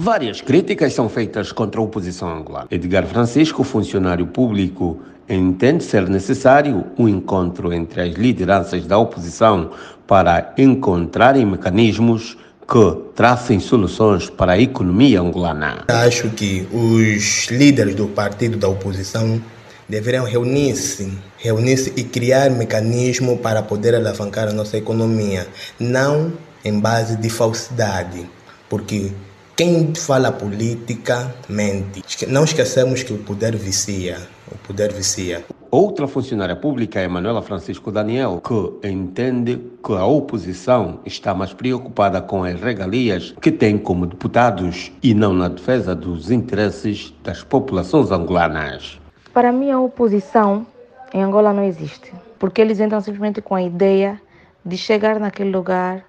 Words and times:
Várias 0.00 0.40
críticas 0.40 0.94
são 0.94 1.08
feitas 1.08 1.50
contra 1.50 1.80
a 1.80 1.84
oposição 1.84 2.32
angolana. 2.32 2.68
Edgar 2.70 3.04
Francisco, 3.04 3.64
funcionário 3.64 4.28
público, 4.28 5.00
entende 5.28 5.82
ser 5.82 6.08
necessário 6.08 6.84
um 6.96 7.08
encontro 7.08 7.72
entre 7.72 8.02
as 8.02 8.14
lideranças 8.14 8.86
da 8.86 8.96
oposição 8.96 9.72
para 10.06 10.54
encontrarem 10.56 11.44
mecanismos 11.44 12.38
que 12.60 13.12
tracem 13.16 13.58
soluções 13.58 14.30
para 14.30 14.52
a 14.52 14.60
economia 14.60 15.20
angolana. 15.20 15.84
Acho 15.88 16.30
que 16.30 16.68
os 16.72 17.48
líderes 17.50 17.96
do 17.96 18.06
partido 18.06 18.56
da 18.56 18.68
oposição 18.68 19.42
deveriam 19.88 20.24
reunir-se, 20.24 21.12
reunir-se 21.38 21.92
e 21.96 22.04
criar 22.04 22.50
mecanismo 22.50 23.38
para 23.38 23.62
poder 23.62 23.96
alavancar 23.96 24.46
a 24.46 24.52
nossa 24.52 24.76
economia, 24.78 25.48
não 25.80 26.32
em 26.64 26.78
base 26.78 27.16
de 27.16 27.28
falsidade, 27.28 28.24
porque 28.68 29.10
quem 29.58 29.92
fala 29.92 30.30
política 30.30 31.34
mente. 31.48 32.24
Não 32.28 32.44
esquecemos 32.44 33.02
que 33.02 33.12
o 33.12 33.18
poder 33.18 33.56
vicia, 33.56 34.16
o 34.52 34.56
poder 34.58 34.92
vicia. 34.92 35.44
Outra 35.68 36.06
funcionária 36.06 36.54
pública, 36.54 37.02
Emanuela 37.02 37.42
Francisco 37.42 37.90
Daniel, 37.90 38.40
que 38.40 38.88
entende 38.88 39.60
que 39.84 39.92
a 39.94 40.06
oposição 40.06 41.00
está 41.04 41.34
mais 41.34 41.52
preocupada 41.52 42.22
com 42.22 42.44
as 42.44 42.60
regalias 42.60 43.34
que 43.42 43.50
tem 43.50 43.76
como 43.76 44.06
deputados 44.06 44.92
e 45.02 45.12
não 45.12 45.34
na 45.34 45.48
defesa 45.48 45.92
dos 45.92 46.30
interesses 46.30 47.12
das 47.24 47.42
populações 47.42 48.12
angolanas. 48.12 49.00
Para 49.34 49.50
mim, 49.50 49.72
a 49.72 49.80
oposição 49.80 50.64
em 51.12 51.20
Angola 51.20 51.52
não 51.52 51.64
existe, 51.64 52.12
porque 52.38 52.60
eles 52.60 52.78
entram 52.78 53.00
simplesmente 53.00 53.42
com 53.42 53.56
a 53.56 53.62
ideia 53.62 54.22
de 54.64 54.78
chegar 54.78 55.18
naquele 55.18 55.50
lugar, 55.50 56.04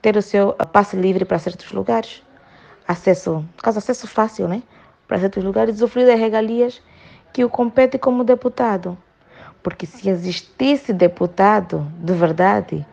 ter 0.00 0.16
o 0.16 0.22
seu 0.22 0.52
passe 0.52 0.94
livre 0.94 1.24
para 1.24 1.40
certos 1.40 1.72
lugares, 1.72 2.22
acesso, 2.86 3.44
caso 3.62 3.78
acesso 3.78 4.06
fácil, 4.06 4.48
né? 4.48 4.62
Para 5.06 5.18
certos 5.18 5.42
lugares, 5.44 5.76
usufruir 5.76 6.06
das 6.06 6.18
regalias 6.18 6.80
que 7.32 7.44
o 7.44 7.48
compete 7.48 7.98
como 7.98 8.24
deputado. 8.24 8.96
Porque 9.62 9.86
se 9.86 10.08
existisse 10.08 10.92
deputado 10.92 11.86
de 11.98 12.12
verdade, 12.12 12.86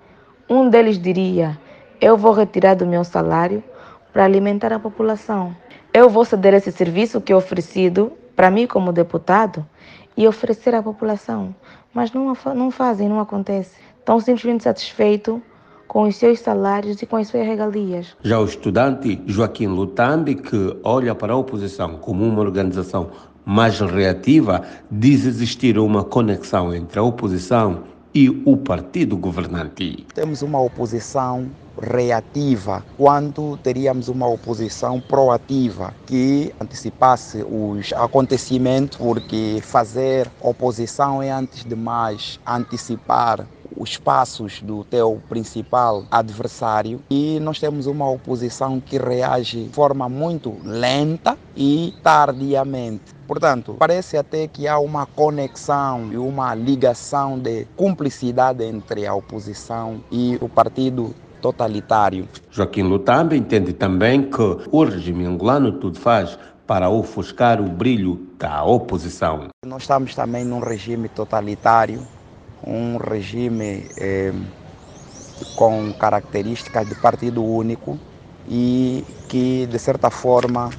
um 0.49 0.69
deles 0.69 0.97
diria: 0.97 1.59
Eu 1.99 2.17
vou 2.17 2.33
retirar 2.33 2.75
do 2.75 2.85
meu 2.85 3.03
salário 3.03 3.63
para 4.11 4.25
alimentar 4.25 4.73
a 4.73 4.79
população. 4.79 5.55
Eu 5.93 6.09
vou 6.09 6.23
ceder 6.23 6.53
esse 6.53 6.71
serviço 6.71 7.19
que 7.19 7.33
é 7.33 7.35
oferecido 7.35 8.13
para 8.35 8.49
mim 8.49 8.65
como 8.65 8.93
deputado 8.93 9.65
e 10.15 10.27
oferecer 10.27 10.73
à 10.73 10.81
população. 10.81 11.53
Mas 11.93 12.11
não, 12.11 12.33
não 12.55 12.71
fazem, 12.71 13.09
não 13.09 13.19
acontece. 13.19 13.75
Estão 13.99 14.19
simplesmente 14.19 14.63
satisfeitos 14.63 15.41
com 15.91 16.03
os 16.03 16.15
seus 16.15 16.39
salários 16.39 17.01
e 17.01 17.05
com 17.05 17.17
as 17.17 17.27
suas 17.27 17.45
regalias. 17.45 18.15
Já 18.23 18.39
o 18.39 18.45
estudante 18.45 19.21
Joaquim 19.27 19.67
Lutambi, 19.67 20.35
que 20.35 20.77
olha 20.85 21.13
para 21.13 21.33
a 21.33 21.35
oposição 21.35 21.97
como 21.97 22.23
uma 22.23 22.39
organização 22.39 23.09
mais 23.43 23.77
reativa, 23.81 24.61
diz 24.89 25.25
existir 25.25 25.77
uma 25.77 26.01
conexão 26.01 26.73
entre 26.73 26.97
a 26.97 27.03
oposição 27.03 27.83
e 28.15 28.29
o 28.45 28.55
partido 28.55 29.17
governante. 29.17 30.05
Temos 30.13 30.41
uma 30.41 30.61
oposição 30.61 31.49
reativa, 31.81 32.85
quando 32.97 33.57
teríamos 33.57 34.07
uma 34.07 34.27
oposição 34.27 35.01
proativa 35.01 35.93
que 36.05 36.53
antecipasse 36.61 37.43
os 37.43 37.91
acontecimentos, 37.93 38.97
porque 38.97 39.59
fazer 39.61 40.29
oposição 40.39 41.21
é, 41.21 41.31
antes 41.31 41.65
de 41.65 41.75
mais, 41.75 42.39
antecipar 42.47 43.45
os 43.75 43.97
passos 43.97 44.61
do 44.61 44.83
teu 44.83 45.21
principal 45.29 46.05
adversário 46.11 47.01
e 47.09 47.39
nós 47.39 47.59
temos 47.59 47.87
uma 47.87 48.09
oposição 48.09 48.79
que 48.79 48.97
reage 48.97 49.65
de 49.65 49.69
forma 49.69 50.07
muito 50.09 50.55
lenta 50.63 51.37
e 51.55 51.93
tardiamente. 52.03 53.13
Portanto, 53.27 53.75
parece 53.79 54.17
até 54.17 54.47
que 54.47 54.67
há 54.67 54.77
uma 54.77 55.05
conexão 55.05 56.11
e 56.11 56.17
uma 56.17 56.53
ligação 56.53 57.39
de 57.39 57.65
cumplicidade 57.75 58.63
entre 58.63 59.07
a 59.07 59.13
oposição 59.13 60.03
e 60.11 60.37
o 60.41 60.49
partido 60.49 61.15
totalitário. 61.41 62.27
Joaquim 62.51 62.83
Lutambe 62.83 63.35
entende 63.35 63.73
também 63.73 64.29
que 64.29 64.57
o 64.71 64.83
regime 64.83 65.25
angolano 65.25 65.71
tudo 65.73 65.99
faz 65.99 66.37
para 66.67 66.89
ofuscar 66.89 67.59
o 67.59 67.67
brilho 67.67 68.27
da 68.37 68.63
oposição. 68.63 69.47
Nós 69.65 69.81
estamos 69.83 70.15
também 70.15 70.45
num 70.45 70.59
regime 70.59 71.09
totalitário 71.09 72.01
um 72.65 72.97
regime 72.97 73.85
eh, 73.97 74.33
com 75.55 75.91
características 75.93 76.87
de 76.87 76.95
partido 76.95 77.43
único 77.43 77.97
e 78.47 79.03
que, 79.27 79.65
de 79.67 79.79
certa 79.79 80.09
forma, 80.09 80.69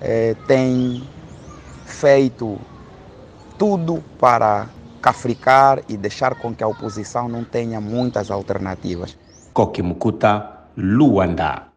eh, 0.00 0.34
tem 0.46 1.02
feito 1.84 2.58
tudo 3.58 4.02
para 4.18 4.66
cafricar 5.00 5.82
e 5.88 5.96
deixar 5.96 6.34
com 6.36 6.54
que 6.54 6.62
a 6.62 6.68
oposição 6.68 7.28
não 7.28 7.44
tenha 7.44 7.80
muitas 7.80 8.30
alternativas. 8.30 9.16
Kokimukuta, 9.52 10.48
Luanda. 10.76 11.71